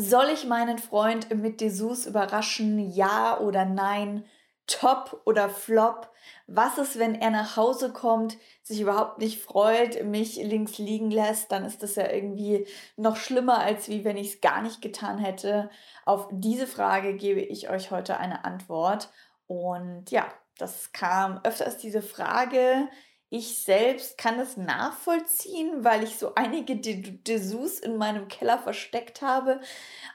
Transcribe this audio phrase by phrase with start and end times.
[0.00, 2.78] Soll ich meinen Freund mit Dessous überraschen?
[2.92, 4.24] Ja oder nein?
[4.68, 6.12] Top oder Flop?
[6.46, 11.50] Was ist, wenn er nach Hause kommt, sich überhaupt nicht freut, mich links liegen lässt?
[11.50, 12.64] Dann ist das ja irgendwie
[12.96, 15.68] noch schlimmer, als wie wenn ich es gar nicht getan hätte.
[16.04, 19.10] Auf diese Frage gebe ich euch heute eine Antwort.
[19.48, 20.28] Und ja,
[20.58, 22.88] das kam öfters diese Frage
[23.30, 29.60] ich selbst kann es nachvollziehen, weil ich so einige Dessous in meinem Keller versteckt habe.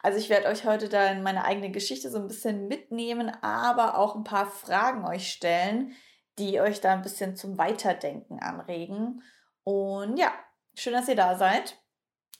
[0.02, 3.98] Also ich werde euch heute da in meine eigene Geschichte so ein bisschen mitnehmen, aber
[4.00, 5.96] auch ein paar Fragen euch stellen,
[6.40, 9.22] die euch da ein bisschen zum Weiterdenken anregen.
[9.64, 10.32] Und ja,
[10.74, 11.83] schön, dass ihr da seid.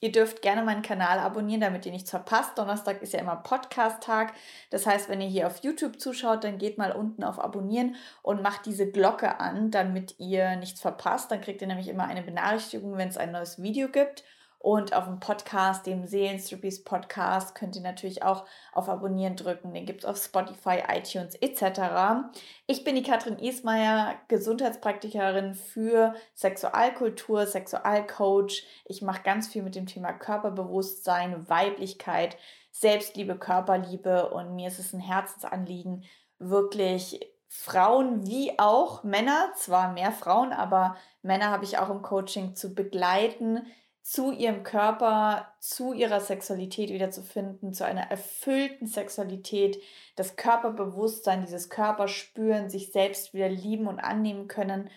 [0.00, 2.58] Ihr dürft gerne meinen Kanal abonnieren, damit ihr nichts verpasst.
[2.58, 4.34] Donnerstag ist ja immer Podcast-Tag.
[4.70, 8.42] Das heißt, wenn ihr hier auf YouTube zuschaut, dann geht mal unten auf Abonnieren und
[8.42, 11.30] macht diese Glocke an, damit ihr nichts verpasst.
[11.30, 14.24] Dann kriegt ihr nämlich immer eine Benachrichtigung, wenn es ein neues Video gibt.
[14.64, 19.74] Und auf dem Podcast, dem Seelenstrippies Podcast, könnt ihr natürlich auch auf Abonnieren drücken.
[19.74, 22.30] Den gibt es auf Spotify, iTunes etc.
[22.66, 28.64] Ich bin die Katrin Ismaier, Gesundheitspraktikerin für Sexualkultur, Sexualcoach.
[28.86, 32.38] Ich mache ganz viel mit dem Thema Körperbewusstsein, Weiblichkeit,
[32.70, 36.04] Selbstliebe, Körperliebe und mir ist es ein Herzensanliegen,
[36.38, 42.56] wirklich Frauen wie auch Männer, zwar mehr Frauen, aber Männer habe ich auch im Coaching
[42.56, 43.66] zu begleiten,
[44.04, 49.82] zu ihrem Körper, zu ihrer Sexualität wiederzufinden, zu einer erfüllten Sexualität,
[50.14, 54.90] das Körperbewusstsein, dieses Körperspüren, sich selbst wieder lieben und annehmen können,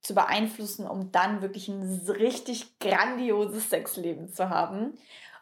[0.00, 4.94] zu beeinflussen, um dann wirklich ein richtig grandioses Sexleben zu haben.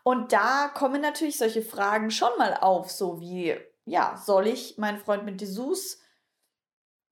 [0.03, 4.98] Und da kommen natürlich solche Fragen schon mal auf, so wie, ja, soll ich meinen
[4.98, 6.00] Freund mit Dessous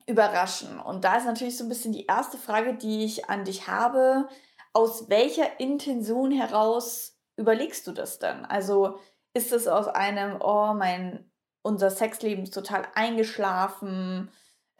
[0.07, 0.81] überraschen?
[0.81, 4.29] Und da ist natürlich so ein bisschen die erste Frage, die ich an dich habe
[4.73, 8.45] aus welcher Intention heraus überlegst du das dann?
[8.45, 8.99] Also
[9.35, 11.31] ist es aus einem, oh, mein,
[11.63, 14.31] unser Sexleben ist total eingeschlafen,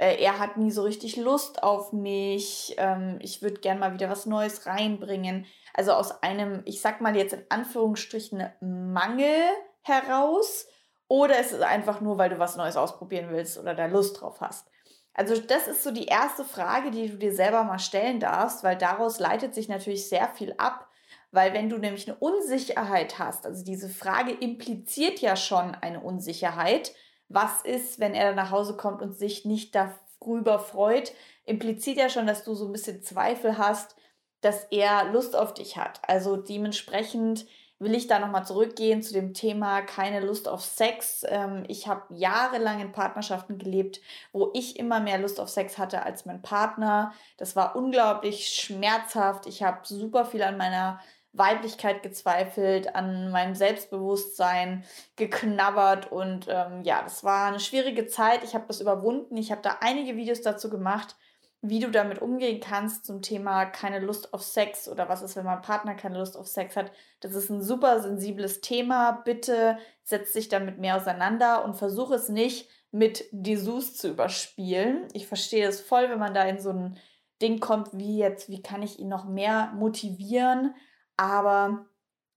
[0.01, 4.09] äh, er hat nie so richtig Lust auf mich, ähm, ich würde gern mal wieder
[4.09, 5.45] was Neues reinbringen.
[5.75, 9.51] Also aus einem, ich sag mal jetzt in Anführungsstrichen, Mangel
[9.83, 10.67] heraus.
[11.07, 14.41] Oder ist es einfach nur, weil du was Neues ausprobieren willst oder da Lust drauf
[14.41, 14.71] hast?
[15.15, 18.77] Also das ist so die erste Frage, die du dir selber mal stellen darfst, weil
[18.77, 20.89] daraus leitet sich natürlich sehr viel ab.
[21.33, 26.93] Weil wenn du nämlich eine Unsicherheit hast, also diese Frage impliziert ja schon eine Unsicherheit.
[27.29, 31.13] Was ist, wenn er nach Hause kommt und sich nicht darüber freut?
[31.45, 33.97] Impliziert ja schon, dass du so ein bisschen Zweifel hast,
[34.41, 36.01] dass er Lust auf dich hat.
[36.09, 37.47] Also dementsprechend
[37.81, 41.25] will ich da nochmal zurückgehen zu dem Thema keine Lust auf Sex.
[41.27, 44.01] Ähm, ich habe jahrelang in Partnerschaften gelebt,
[44.33, 47.13] wo ich immer mehr Lust auf Sex hatte als mein Partner.
[47.39, 49.47] Das war unglaublich schmerzhaft.
[49.47, 51.01] Ich habe super viel an meiner
[51.33, 54.85] Weiblichkeit gezweifelt, an meinem Selbstbewusstsein
[55.17, 58.45] geknabbert und ähm, ja, das war eine schwierige Zeit.
[58.45, 59.37] Ich habe das überwunden.
[59.37, 61.17] Ich habe da einige Videos dazu gemacht
[61.63, 65.45] wie du damit umgehen kannst zum Thema keine Lust auf Sex oder was ist, wenn
[65.45, 66.91] mein Partner keine Lust auf Sex hat.
[67.21, 69.13] Das ist ein super sensibles Thema.
[69.25, 75.07] Bitte setz dich damit mehr auseinander und versuche es nicht mit Dessous zu überspielen.
[75.13, 76.99] Ich verstehe es voll, wenn man da in so ein
[77.43, 80.75] Ding kommt, wie jetzt, wie kann ich ihn noch mehr motivieren.
[81.17, 81.87] Aber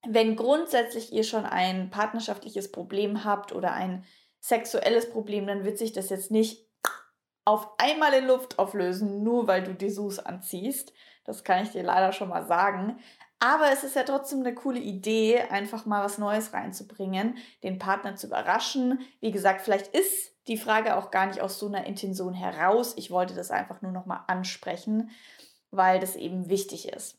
[0.05, 4.03] wenn grundsätzlich ihr schon ein partnerschaftliches Problem habt oder ein
[4.41, 6.67] sexuelles Problem, dann wird sich das jetzt nicht
[7.45, 10.93] auf einmal in Luft auflösen, nur weil du Dessous anziehst.
[11.25, 12.99] Das kann ich dir leider schon mal sagen.
[13.39, 18.15] Aber es ist ja trotzdem eine coole Idee, einfach mal was Neues reinzubringen, den Partner
[18.15, 19.01] zu überraschen.
[19.19, 22.93] Wie gesagt, vielleicht ist die Frage auch gar nicht aus so einer Intention heraus.
[22.95, 25.11] Ich wollte das einfach nur noch mal ansprechen,
[25.71, 27.17] weil das eben wichtig ist.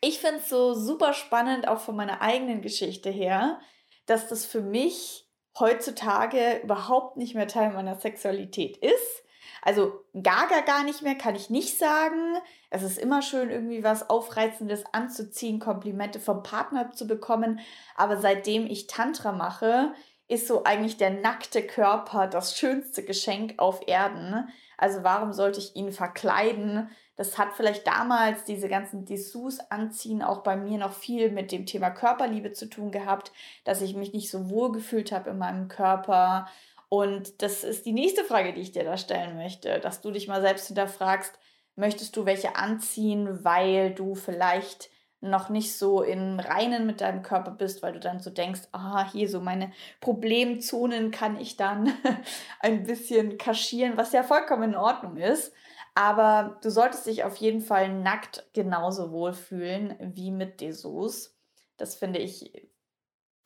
[0.00, 3.60] Ich finde es so super spannend, auch von meiner eigenen Geschichte her,
[4.06, 5.28] dass das für mich
[5.58, 9.21] heutzutage überhaupt nicht mehr Teil meiner Sexualität ist
[9.62, 12.36] also gar, gar, gar nicht mehr, kann ich nicht sagen.
[12.70, 17.60] Es ist immer schön, irgendwie was Aufreizendes anzuziehen, Komplimente vom Partner zu bekommen.
[17.96, 19.94] Aber seitdem ich Tantra mache,
[20.28, 24.48] ist so eigentlich der nackte Körper das schönste Geschenk auf Erden.
[24.78, 26.88] Also warum sollte ich ihn verkleiden?
[27.16, 31.66] Das hat vielleicht damals diese ganzen Dessous anziehen auch bei mir noch viel mit dem
[31.66, 33.30] Thema Körperliebe zu tun gehabt,
[33.64, 36.48] dass ich mich nicht so wohl gefühlt habe in meinem Körper
[36.92, 40.28] und das ist die nächste Frage, die ich dir da stellen möchte, dass du dich
[40.28, 41.32] mal selbst hinterfragst,
[41.74, 44.90] möchtest du welche anziehen, weil du vielleicht
[45.22, 49.10] noch nicht so in Reinen mit deinem Körper bist, weil du dann so denkst, ah,
[49.10, 49.72] hier so meine
[50.02, 51.90] Problemzonen kann ich dann
[52.60, 55.54] ein bisschen kaschieren, was ja vollkommen in Ordnung ist.
[55.94, 61.34] Aber du solltest dich auf jeden Fall nackt genauso wohlfühlen wie mit Dessous.
[61.78, 62.70] Das finde ich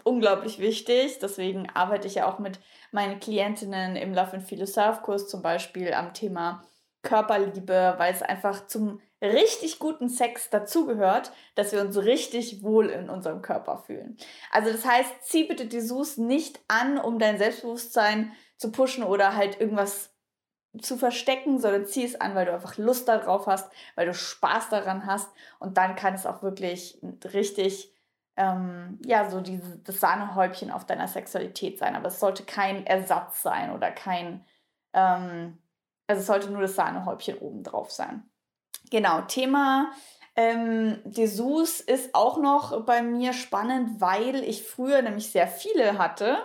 [0.07, 1.19] unglaublich wichtig.
[1.19, 2.61] Deswegen arbeite ich ja auch mit
[2.93, 6.63] meinen Klientinnen im Love and Yourself Kurs zum Beispiel am Thema
[7.03, 13.09] Körperliebe, weil es einfach zum richtig guten Sex dazugehört, dass wir uns richtig wohl in
[13.09, 14.17] unserem Körper fühlen.
[14.51, 19.37] Also das heißt, zieh bitte die Sus nicht an, um dein Selbstbewusstsein zu pushen oder
[19.37, 20.11] halt irgendwas
[20.81, 24.69] zu verstecken, sondern zieh es an, weil du einfach Lust darauf hast, weil du Spaß
[24.69, 27.01] daran hast und dann kann es auch wirklich
[27.33, 27.93] richtig,
[28.37, 31.97] ähm, ja, so diese, das Sahnehäubchen auf deiner Sexualität sein.
[31.97, 34.45] Aber es sollte kein Ersatz sein oder kein,
[34.93, 35.59] ähm,
[36.07, 38.29] also es sollte nur das Sahnehäubchen oben drauf sein.
[38.91, 39.91] Genau, Thema
[40.37, 46.37] ähm, Dessous ist auch noch bei mir spannend, weil ich früher nämlich sehr viele hatte.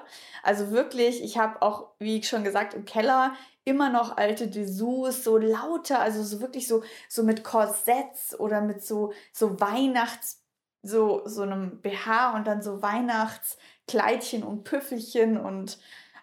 [0.44, 3.34] Also wirklich, ich habe auch, wie schon gesagt, im Keller
[3.66, 8.84] immer noch alte Dessous, so lauter, also so wirklich so, so mit Korsetts oder mit
[8.84, 10.41] so, so Weihnachts,
[10.84, 15.80] so, so einem BH und dann so Weihnachtskleidchen und Püffelchen und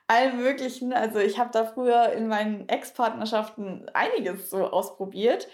[0.06, 0.92] allem möglichen.
[0.92, 5.48] Also ich habe da früher in meinen Ex-Partnerschaften einiges so ausprobiert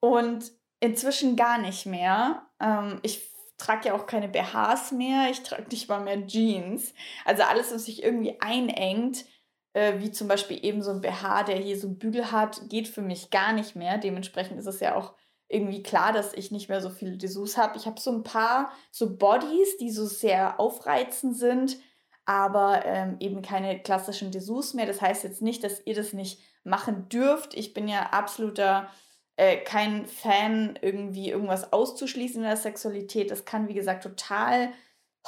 [0.00, 0.50] und
[0.80, 2.46] inzwischen gar nicht mehr.
[2.58, 6.94] Ähm, ich trage ja auch keine BHs mehr, ich trage nicht mal mehr Jeans.
[7.24, 9.26] Also alles, was sich irgendwie einengt,
[9.74, 12.88] äh, wie zum Beispiel eben so ein BH, der hier so einen Bügel hat, geht
[12.88, 13.98] für mich gar nicht mehr.
[13.98, 15.14] Dementsprechend ist es ja auch
[15.50, 17.76] irgendwie klar, dass ich nicht mehr so viele Dessous habe.
[17.76, 21.76] Ich habe so ein paar so Bodies, die so sehr aufreizend sind,
[22.24, 24.86] aber ähm, eben keine klassischen Dessous mehr.
[24.86, 27.54] Das heißt jetzt nicht, dass ihr das nicht machen dürft.
[27.54, 28.88] Ich bin ja absoluter
[29.36, 33.30] äh, kein Fan, irgendwie irgendwas auszuschließen in der Sexualität.
[33.32, 34.70] Das kann, wie gesagt, total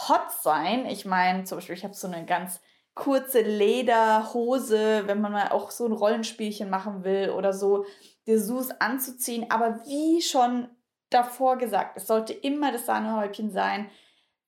[0.09, 0.87] hot sein.
[0.87, 2.61] Ich meine, zum Beispiel, ich habe so eine ganz
[2.95, 7.87] kurze Lederhose, wenn man mal auch so ein Rollenspielchen machen will oder so,
[8.27, 9.51] Dessous anzuziehen.
[9.51, 10.69] Aber wie schon
[11.11, 13.91] davor gesagt, es sollte immer das Sahnehäubchen sein.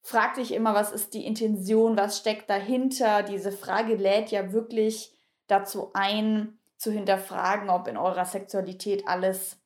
[0.03, 3.23] Frag dich immer, was ist die Intention, was steckt dahinter.
[3.23, 5.13] Diese Frage lädt ja wirklich
[5.47, 9.57] dazu ein, zu hinterfragen, ob in eurer Sexualität alles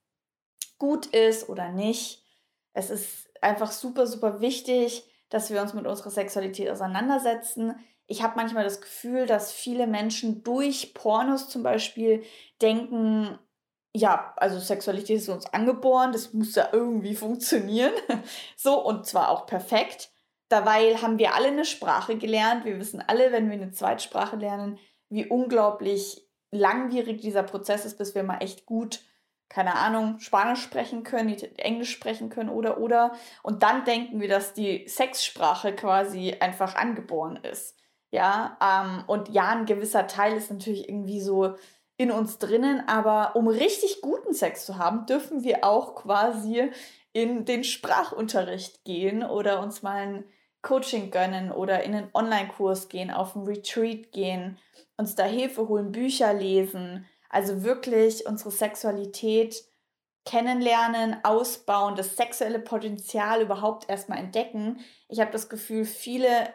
[0.78, 2.22] gut ist oder nicht.
[2.72, 7.74] Es ist einfach super, super wichtig, dass wir uns mit unserer Sexualität auseinandersetzen.
[8.08, 12.24] Ich habe manchmal das Gefühl, dass viele Menschen durch Pornos zum Beispiel
[12.60, 13.38] denken,
[13.94, 17.92] ja, also Sexualität ist uns angeboren, das muss ja irgendwie funktionieren.
[18.56, 20.10] so, und zwar auch perfekt.
[20.48, 22.64] Dabei haben wir alle eine Sprache gelernt.
[22.64, 24.78] Wir wissen alle, wenn wir eine Zweitsprache lernen,
[25.10, 29.00] wie unglaublich langwierig dieser Prozess ist, bis wir mal echt gut,
[29.50, 33.12] keine Ahnung, Spanisch sprechen können, Englisch sprechen können oder oder.
[33.42, 37.77] Und dann denken wir, dass die Sexsprache quasi einfach angeboren ist.
[38.10, 41.54] Ja, ähm, und ja, ein gewisser Teil ist natürlich irgendwie so
[41.96, 46.70] in uns drinnen, aber um richtig guten Sex zu haben, dürfen wir auch quasi
[47.12, 50.24] in den Sprachunterricht gehen oder uns mal ein
[50.62, 54.58] Coaching gönnen oder in einen Online-Kurs gehen, auf einen Retreat gehen
[54.98, 59.64] uns da Hilfe holen, Bücher lesen, also wirklich unsere Sexualität
[60.26, 64.80] kennenlernen, ausbauen, das sexuelle Potenzial überhaupt erstmal entdecken.
[65.08, 66.52] Ich habe das Gefühl, viele,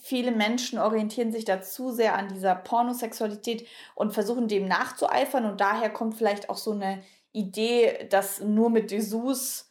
[0.00, 5.60] viele Menschen orientieren sich da zu sehr an dieser Pornosexualität und versuchen dem nachzueifern und
[5.60, 7.02] daher kommt vielleicht auch so eine
[7.32, 9.70] Idee, dass nur mit Dessous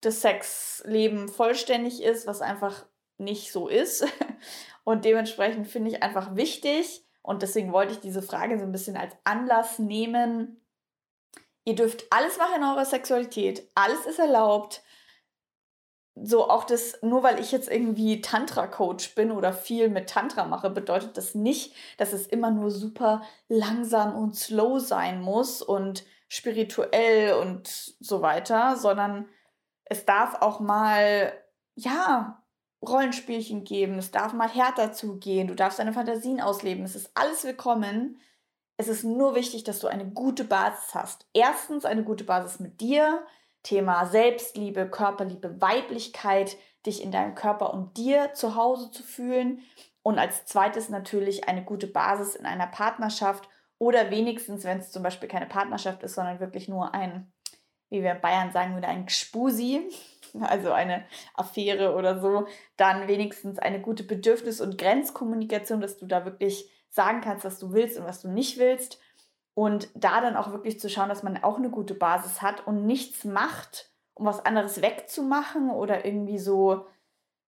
[0.00, 2.86] das Sexleben vollständig ist, was einfach
[3.16, 4.06] nicht so ist.
[4.84, 8.96] Und dementsprechend finde ich einfach wichtig, und deswegen wollte ich diese Frage so ein bisschen
[8.96, 10.62] als Anlass nehmen.
[11.66, 13.68] Ihr dürft alles machen in eurer Sexualität.
[13.74, 14.82] Alles ist erlaubt.
[16.22, 20.70] So auch das, nur weil ich jetzt irgendwie Tantra-Coach bin oder viel mit Tantra mache,
[20.70, 27.34] bedeutet das nicht, dass es immer nur super langsam und slow sein muss und spirituell
[27.34, 29.28] und so weiter, sondern
[29.84, 31.32] es darf auch mal,
[31.74, 32.42] ja,
[32.86, 37.44] Rollenspielchen geben, es darf mal härter zugehen, du darfst deine Fantasien ausleben, es ist alles
[37.44, 38.20] willkommen.
[38.80, 41.26] Es ist nur wichtig, dass du eine gute Basis hast.
[41.32, 43.26] Erstens eine gute Basis mit dir,
[43.62, 49.62] Thema Selbstliebe, Körperliebe, Weiblichkeit, dich in deinem Körper und dir zu Hause zu fühlen.
[50.02, 53.48] Und als zweites natürlich eine gute Basis in einer Partnerschaft
[53.78, 57.32] oder wenigstens, wenn es zum Beispiel keine Partnerschaft ist, sondern wirklich nur ein,
[57.90, 59.88] wie wir in Bayern sagen würden, ein Gspusi,
[60.40, 62.46] also eine Affäre oder so,
[62.76, 67.72] dann wenigstens eine gute Bedürfnis- und Grenzkommunikation, dass du da wirklich sagen kannst, was du
[67.72, 68.98] willst und was du nicht willst.
[69.58, 72.86] Und da dann auch wirklich zu schauen, dass man auch eine gute Basis hat und
[72.86, 76.86] nichts macht, um was anderes wegzumachen oder irgendwie so,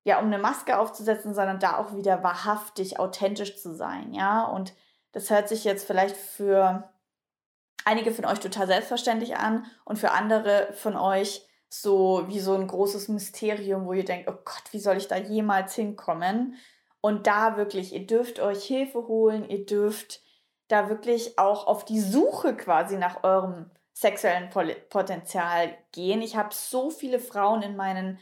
[0.02, 4.42] ja, um eine Maske aufzusetzen, sondern da auch wieder wahrhaftig, authentisch zu sein, ja.
[4.42, 4.72] Und
[5.12, 6.90] das hört sich jetzt vielleicht für
[7.84, 12.66] einige von euch total selbstverständlich an und für andere von euch so wie so ein
[12.66, 16.56] großes Mysterium, wo ihr denkt, oh Gott, wie soll ich da jemals hinkommen?
[17.00, 20.22] Und da wirklich, ihr dürft euch Hilfe holen, ihr dürft
[20.70, 24.50] da wirklich auch auf die Suche quasi nach eurem sexuellen
[24.88, 26.22] Potenzial gehen.
[26.22, 28.18] Ich habe so viele Frauen in meinen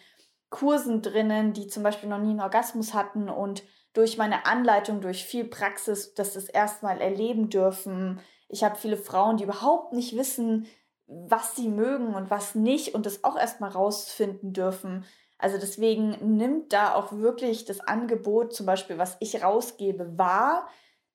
[0.51, 3.63] Kursen drinnen, die zum Beispiel noch nie einen Orgasmus hatten und
[3.93, 8.21] durch meine Anleitung, durch viel Praxis, das das erstmal erleben dürfen.
[8.49, 10.67] Ich habe viele Frauen, die überhaupt nicht wissen,
[11.07, 15.05] was sie mögen und was nicht und das auch erstmal rausfinden dürfen.
[15.39, 20.69] Also deswegen nimmt da auch wirklich das Angebot, zum Beispiel, was ich rausgebe, wahr.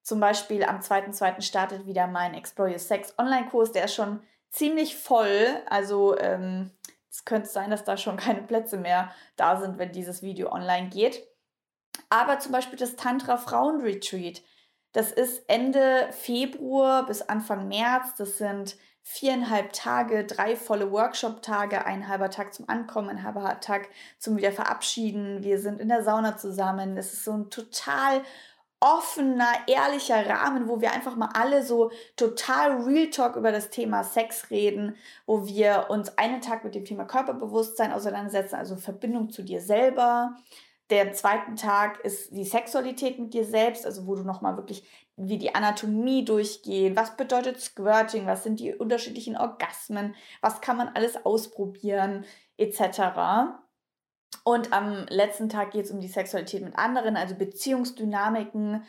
[0.04, 1.42] Zum Beispiel am 2.2.
[1.42, 3.72] startet wieder mein Explore Your Sex Online-Kurs.
[3.72, 5.48] Der ist schon ziemlich voll.
[5.70, 6.72] Also ähm,
[7.10, 10.90] es könnte sein, dass da schon keine Plätze mehr da sind, wenn dieses Video online
[10.90, 11.26] geht.
[12.10, 14.42] Aber zum Beispiel das Tantra Frauen Retreat.
[14.92, 18.16] Das ist Ende Februar bis Anfang März.
[18.18, 23.90] Das sind viereinhalb Tage, drei volle Workshop-Tage, ein halber Tag zum Ankommen, ein halber Tag
[24.18, 25.44] zum Wiederverabschieden.
[25.44, 26.98] Wir sind in der Sauna zusammen.
[26.98, 28.22] Es ist so ein total
[28.84, 34.04] offener, ehrlicher Rahmen, wo wir einfach mal alle so total Real Talk über das Thema
[34.04, 39.42] Sex reden, wo wir uns einen Tag mit dem Thema Körperbewusstsein auseinandersetzen, also Verbindung zu
[39.42, 40.36] dir selber.
[40.90, 44.84] Der zweite Tag ist die Sexualität mit dir selbst, also wo du nochmal wirklich
[45.16, 50.90] wie die Anatomie durchgehen, was bedeutet Squirting, was sind die unterschiedlichen Orgasmen, was kann man
[50.90, 52.26] alles ausprobieren,
[52.58, 53.62] etc.
[54.44, 58.84] Und am letzten Tag geht es um die Sexualität mit anderen, also Beziehungsdynamiken.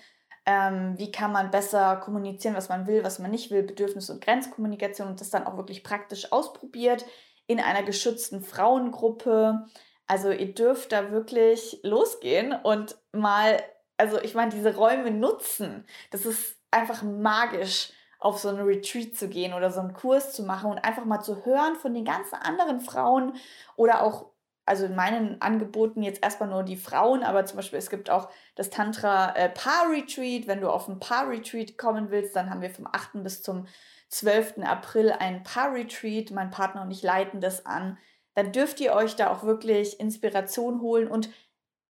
[0.46, 4.22] Ähm, wie kann man besser kommunizieren, was man will, was man nicht will, Bedürfnis- und
[4.22, 7.06] Grenzkommunikation und das dann auch wirklich praktisch ausprobiert
[7.46, 9.66] in einer geschützten Frauengruppe.
[10.06, 13.62] Also ihr dürft da wirklich losgehen und mal,
[13.96, 15.86] also ich meine, diese Räume nutzen.
[16.10, 17.90] Das ist einfach magisch,
[18.24, 21.20] auf so einen Retreat zu gehen oder so einen Kurs zu machen und einfach mal
[21.20, 23.34] zu hören von den ganzen anderen Frauen
[23.76, 24.30] oder auch
[24.66, 28.30] also in meinen Angeboten jetzt erstmal nur die Frauen, aber zum Beispiel es gibt auch
[28.54, 30.46] das Tantra äh, Paar Retreat.
[30.46, 33.22] Wenn du auf ein Paar Retreat kommen willst, dann haben wir vom 8.
[33.22, 33.66] bis zum
[34.08, 34.58] 12.
[34.64, 36.30] April ein Paar Retreat.
[36.30, 37.98] Mein Partner und ich leiten das an.
[38.34, 41.30] Dann dürft ihr euch da auch wirklich Inspiration holen und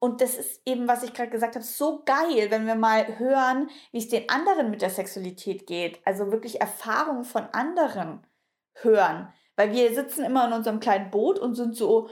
[0.01, 3.71] und das ist eben, was ich gerade gesagt habe, so geil, wenn wir mal hören,
[3.91, 5.99] wie es den anderen mit der Sexualität geht.
[6.05, 8.21] Also wirklich Erfahrungen von anderen
[8.75, 9.33] hören.
[9.57, 12.11] Weil wir sitzen immer in unserem kleinen Boot und sind so,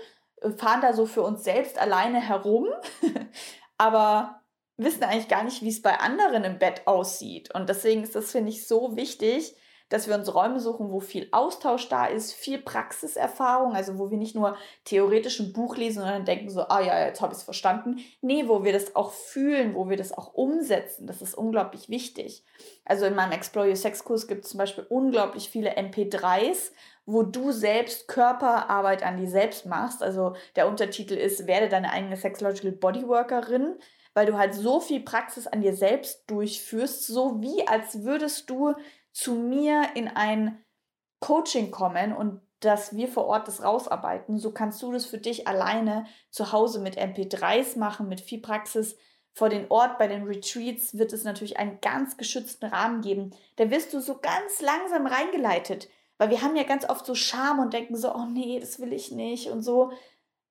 [0.56, 2.68] fahren da so für uns selbst alleine herum,
[3.78, 4.40] aber
[4.76, 7.54] wissen eigentlich gar nicht, wie es bei anderen im Bett aussieht.
[7.54, 9.56] Und deswegen ist das, finde ich, so wichtig,
[9.92, 14.16] dass wir uns Räume suchen, wo viel Austausch da ist, viel Praxiserfahrung, also wo wir
[14.16, 17.40] nicht nur theoretisch ein Buch lesen und dann denken so, ah ja, jetzt habe ich
[17.40, 17.98] es verstanden.
[18.22, 21.06] Nee, wo wir das auch fühlen, wo wir das auch umsetzen.
[21.06, 22.42] Das ist unglaublich wichtig.
[22.86, 26.70] Also in meinem Explore Your Sex Kurs gibt es zum Beispiel unglaublich viele MP3s,
[27.04, 30.02] wo du selbst Körperarbeit an dir selbst machst.
[30.02, 33.76] Also der Untertitel ist, werde deine eigene Sexological Bodyworkerin,
[34.14, 38.74] weil du halt so viel Praxis an dir selbst durchführst, so wie als würdest du
[39.12, 40.64] zu mir in ein
[41.20, 44.38] Coaching kommen und dass wir vor Ort das rausarbeiten.
[44.38, 48.96] So kannst du das für dich alleine zu Hause mit MP3s machen, mit viel Praxis.
[49.34, 53.34] Vor den Ort bei den Retreats wird es natürlich einen ganz geschützten Rahmen geben.
[53.56, 55.88] Da wirst du so ganz langsam reingeleitet.
[56.22, 58.92] Weil wir haben ja ganz oft so Scham und denken so, oh nee, das will
[58.92, 59.90] ich nicht und so.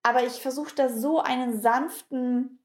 [0.03, 2.59] Aber ich versuche da so einen sanften,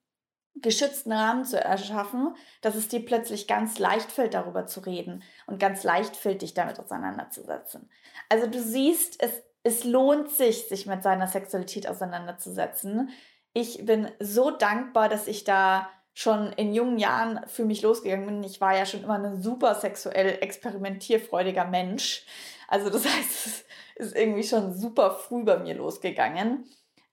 [0.56, 5.60] geschützten Rahmen zu erschaffen, dass es dir plötzlich ganz leicht fällt, darüber zu reden und
[5.60, 7.88] ganz leicht fällt, dich damit auseinanderzusetzen.
[8.28, 13.10] Also du siehst, es, es lohnt sich, sich mit seiner Sexualität auseinanderzusetzen.
[13.52, 18.42] Ich bin so dankbar, dass ich da schon in jungen Jahren für mich losgegangen bin.
[18.42, 22.26] Ich war ja schon immer ein super sexuell experimentierfreudiger Mensch.
[22.68, 23.64] Also das heißt, es
[23.96, 26.68] ist irgendwie schon super früh bei mir losgegangen.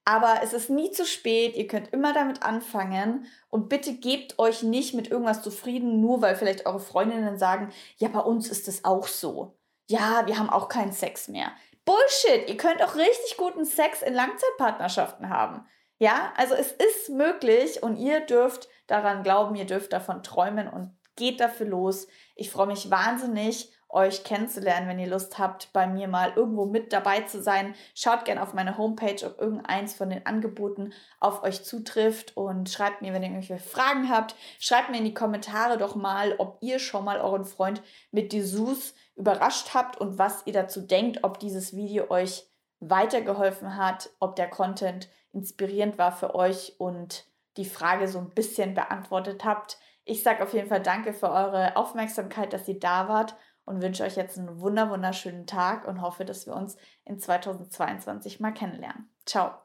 [0.05, 4.61] Aber es ist nie zu spät, ihr könnt immer damit anfangen und bitte gebt euch
[4.61, 8.83] nicht mit irgendwas zufrieden, nur weil vielleicht eure Freundinnen sagen, ja, bei uns ist es
[8.83, 9.57] auch so.
[9.89, 11.53] Ja, wir haben auch keinen Sex mehr.
[11.85, 15.65] Bullshit, ihr könnt auch richtig guten Sex in Langzeitpartnerschaften haben.
[15.99, 20.97] Ja, also es ist möglich und ihr dürft daran glauben, ihr dürft davon träumen und
[21.15, 22.07] geht dafür los.
[22.35, 26.91] Ich freue mich wahnsinnig euch kennenzulernen, wenn ihr Lust habt, bei mir mal irgendwo mit
[26.91, 27.75] dabei zu sein.
[27.95, 33.01] Schaut gerne auf meine Homepage, ob irgendeins von den Angeboten auf euch zutrifft und schreibt
[33.01, 34.35] mir, wenn ihr irgendwelche Fragen habt.
[34.59, 37.81] Schreibt mir in die Kommentare doch mal, ob ihr schon mal euren Freund
[38.11, 42.47] mit Dessous überrascht habt und was ihr dazu denkt, ob dieses Video euch
[42.79, 47.25] weitergeholfen hat, ob der Content inspirierend war für euch und
[47.57, 49.77] die Frage so ein bisschen beantwortet habt.
[50.05, 54.03] Ich sage auf jeden Fall danke für eure Aufmerksamkeit, dass ihr da wart und wünsche
[54.03, 59.09] euch jetzt einen wunder wunderschönen Tag und hoffe, dass wir uns in 2022 mal kennenlernen.
[59.25, 59.62] Ciao.